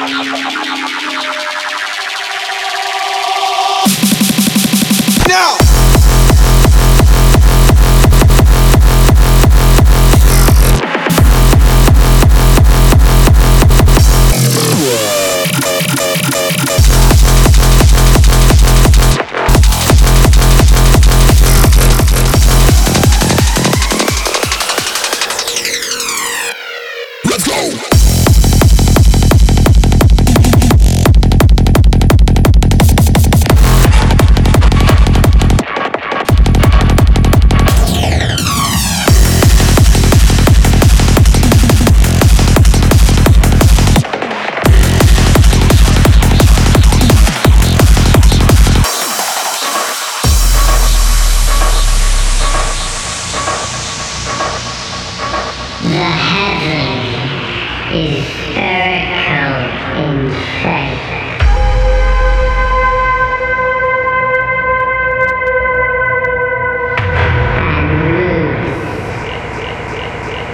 [0.00, 0.99] そうそうそうそう。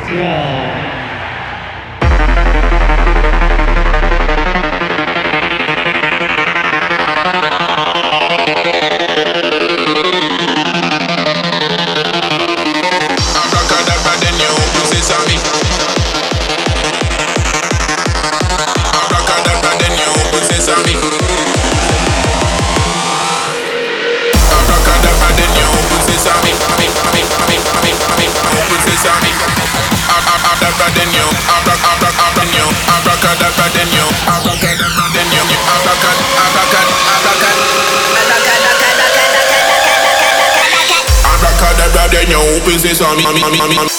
[0.09, 0.66] Yeah.
[42.95, 43.96] say, on me, on me, me.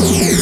[0.00, 0.37] Yeah.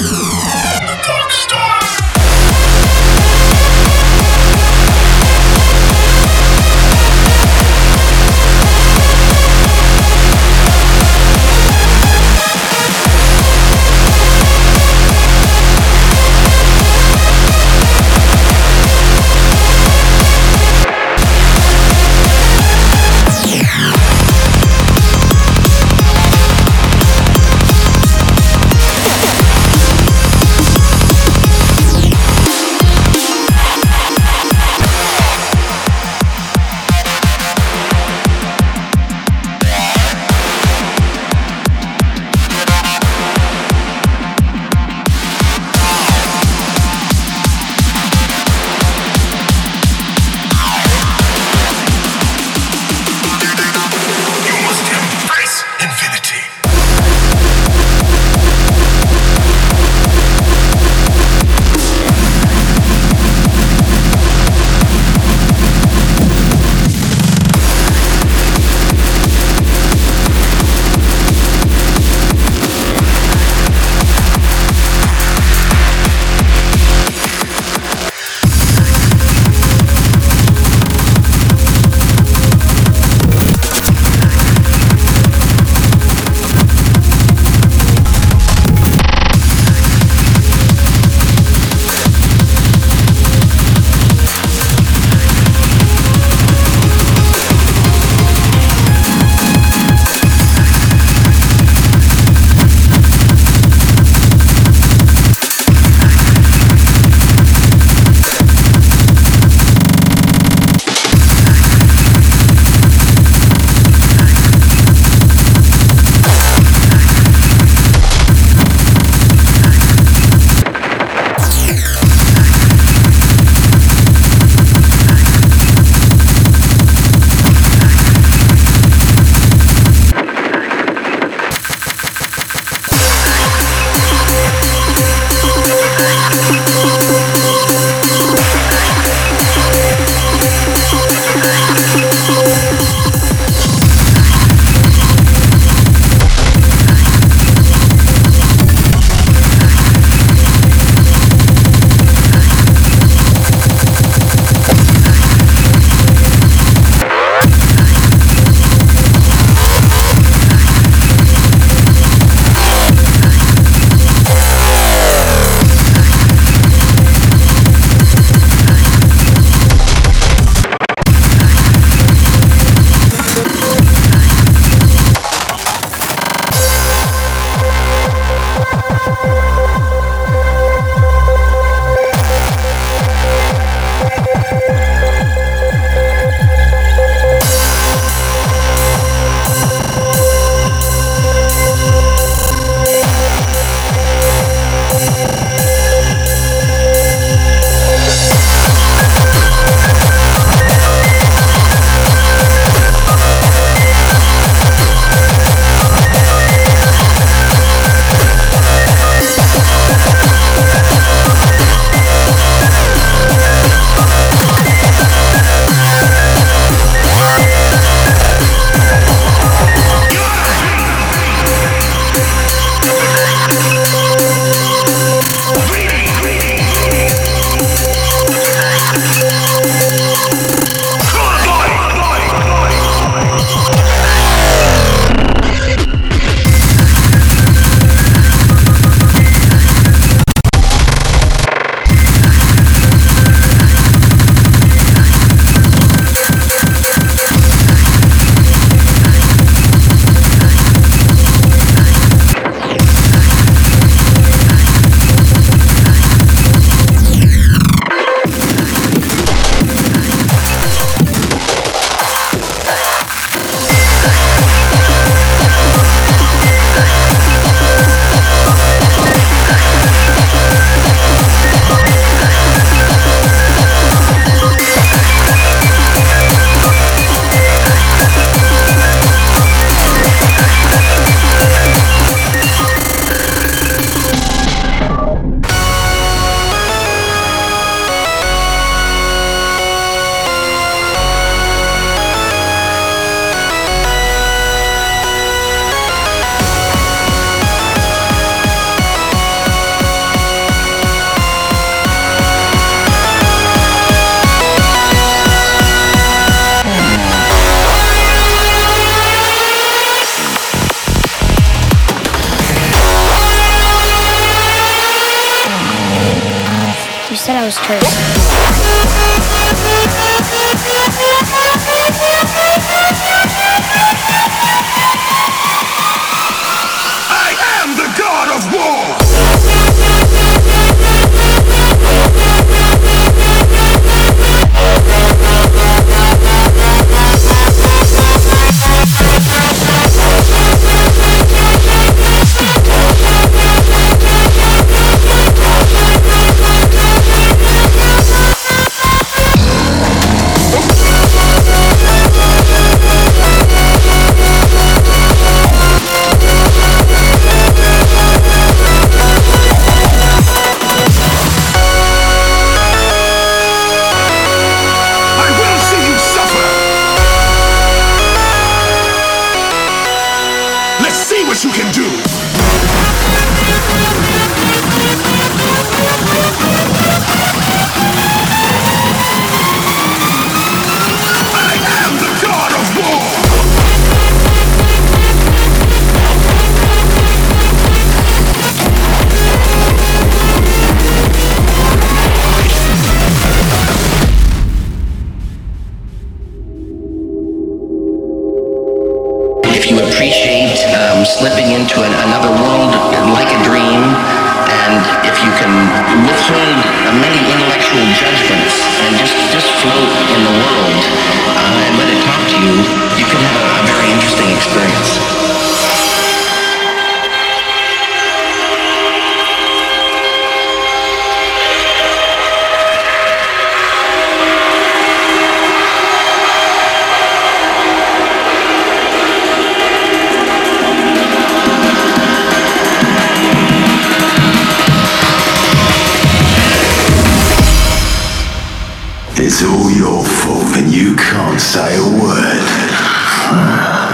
[439.18, 443.85] It's all your fault and you can't say a word.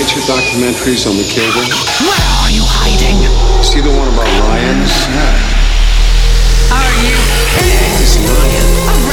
[0.00, 1.60] nature documentaries on the cable?
[2.00, 3.20] Where are you hiding?
[3.62, 4.88] See the one about lions?
[5.12, 5.28] Yeah.
[6.72, 7.20] Are you
[7.52, 8.00] kidding?
[8.00, 9.09] This lion.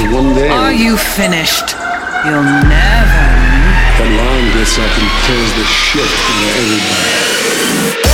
[0.00, 0.48] one day.
[0.48, 1.76] Are you finished?
[2.24, 3.24] You'll never.
[3.98, 8.11] The line gets up and tears the shit in everybody.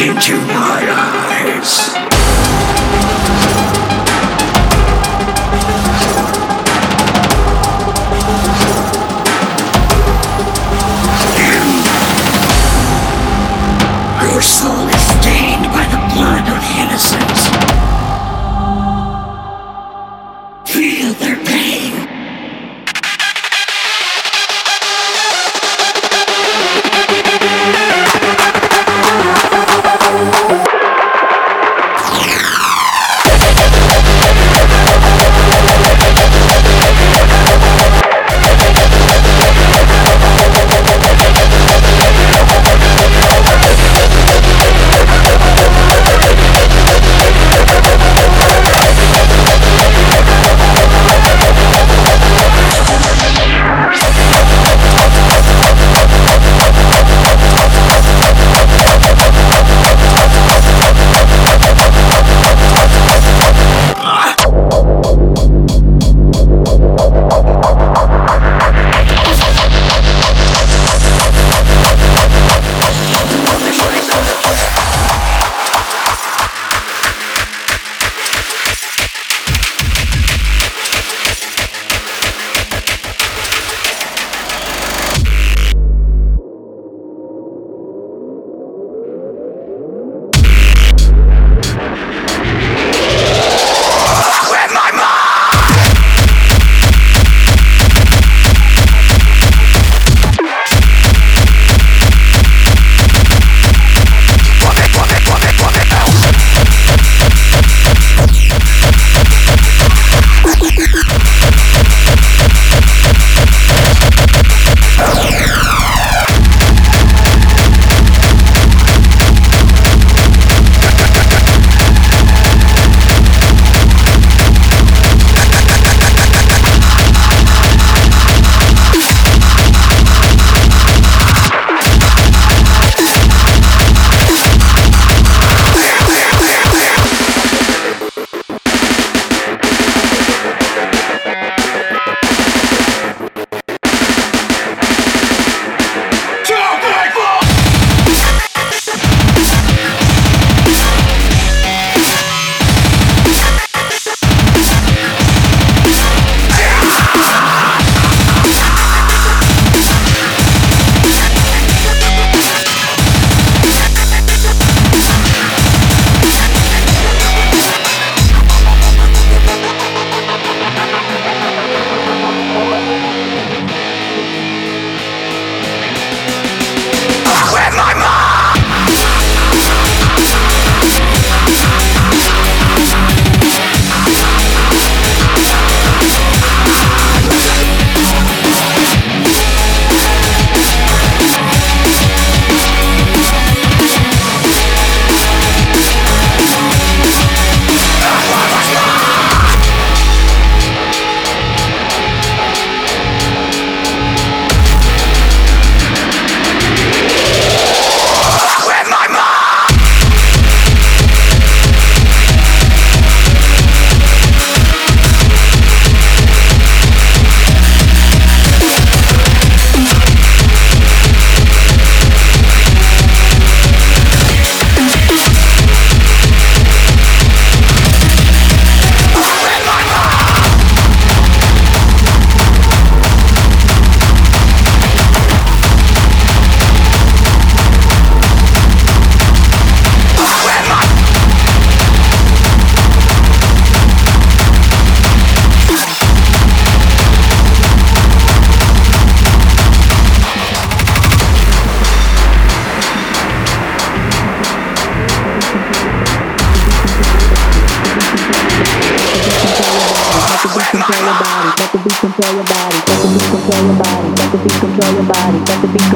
[0.00, 2.09] Into my eyes.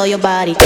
[0.00, 0.56] Control your body.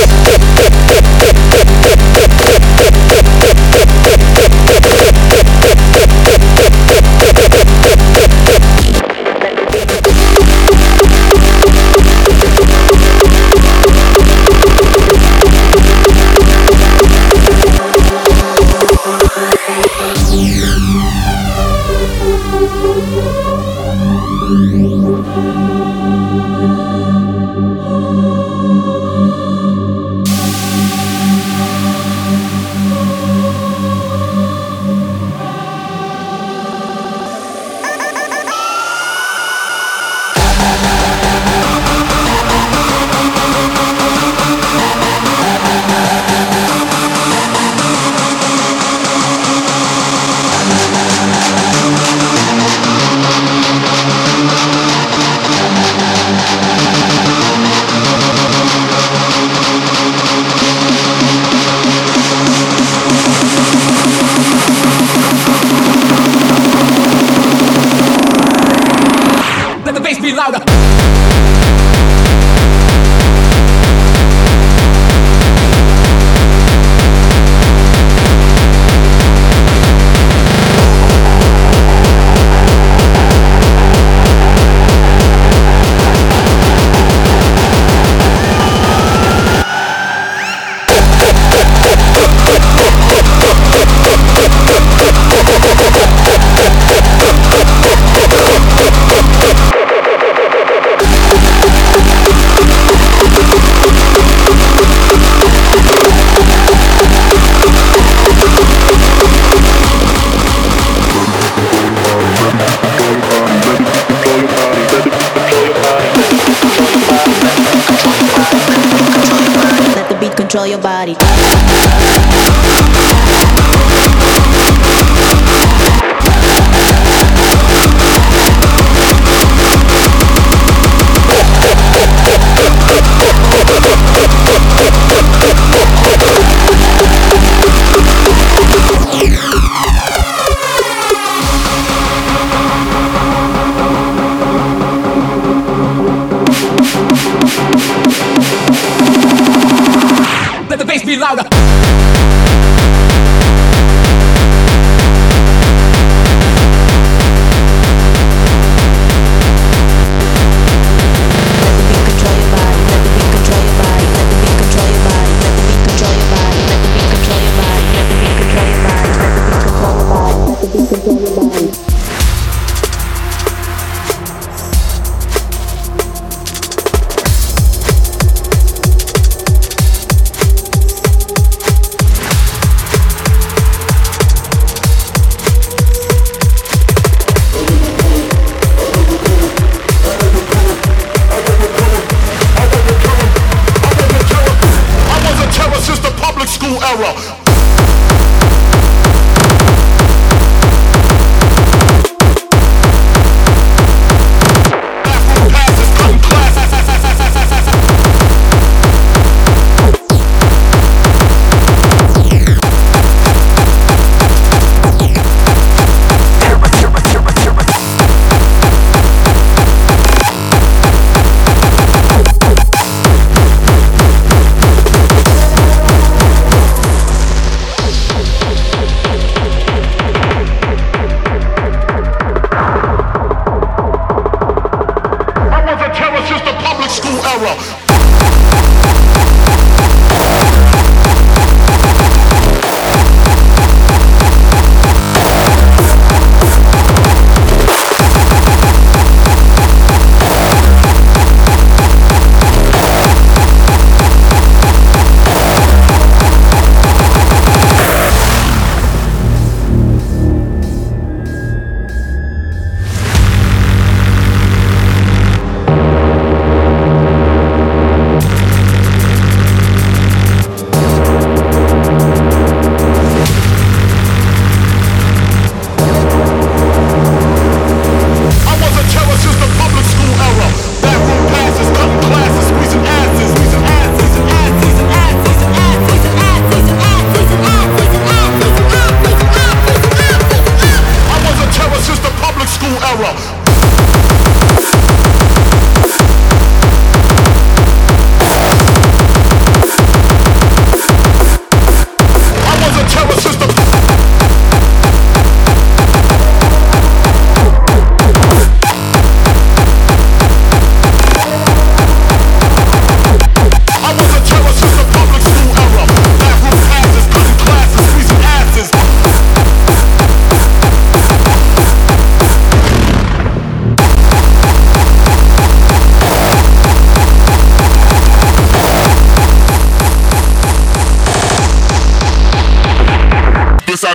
[120.66, 121.23] Your body.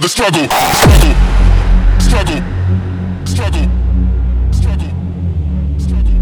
[0.10, 1.14] Struggle, struggle,
[2.00, 2.42] struggle,
[3.26, 3.70] struggle,
[4.52, 4.92] struggle,
[5.78, 6.18] struggle.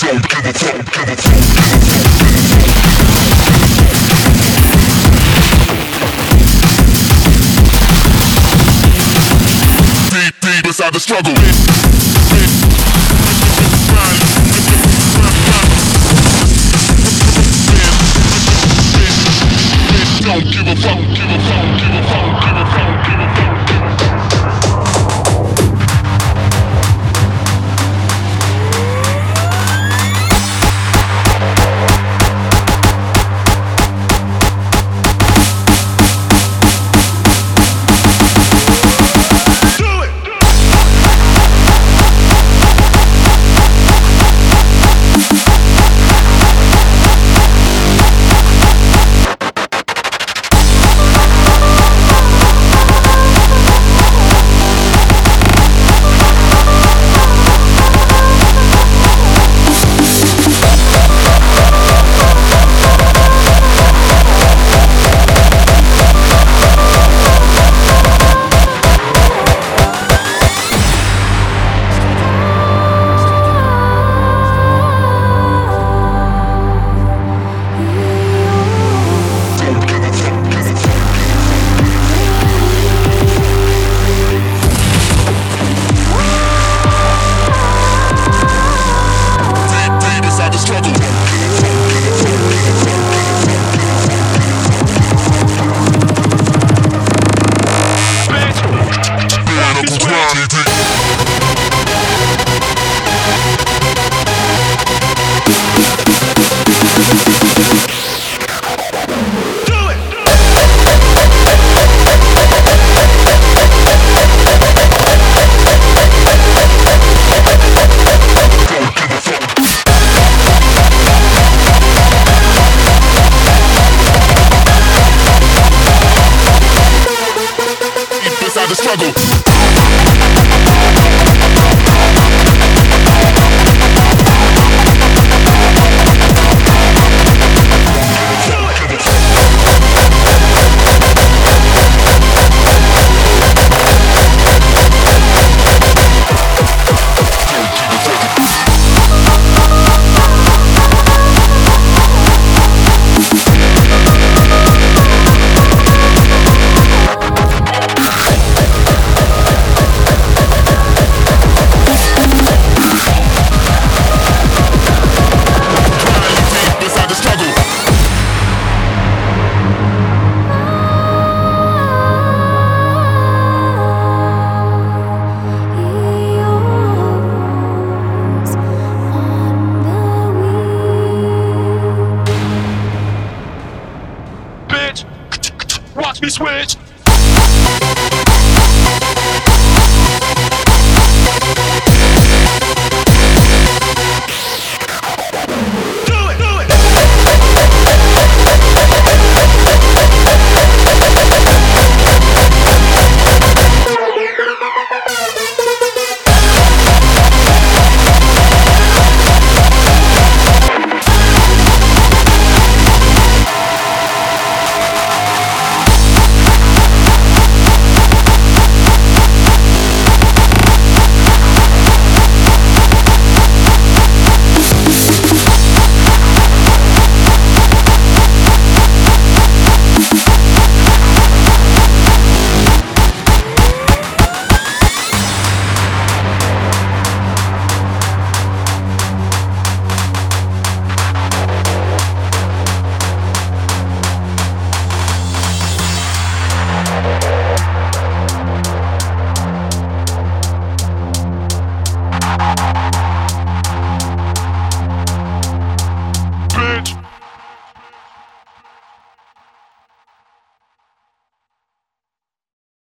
[0.00, 2.02] Don't give a fuck, give a fuck, give.
[10.10, 11.61] Deep, deep inside the struggle.